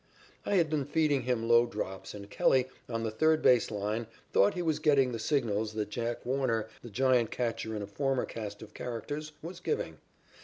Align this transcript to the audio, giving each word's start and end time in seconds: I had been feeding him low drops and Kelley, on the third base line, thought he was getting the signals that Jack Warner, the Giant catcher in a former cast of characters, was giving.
I 0.47 0.55
had 0.55 0.67
been 0.67 0.83
feeding 0.85 1.21
him 1.21 1.47
low 1.47 1.67
drops 1.67 2.15
and 2.15 2.27
Kelley, 2.27 2.67
on 2.89 3.03
the 3.03 3.11
third 3.11 3.43
base 3.43 3.69
line, 3.69 4.07
thought 4.33 4.55
he 4.55 4.63
was 4.63 4.79
getting 4.79 5.11
the 5.11 5.19
signals 5.19 5.73
that 5.73 5.89
Jack 5.91 6.25
Warner, 6.25 6.67
the 6.81 6.89
Giant 6.89 7.29
catcher 7.29 7.75
in 7.75 7.83
a 7.83 7.85
former 7.85 8.25
cast 8.25 8.63
of 8.63 8.73
characters, 8.73 9.33
was 9.43 9.59
giving. 9.59 9.99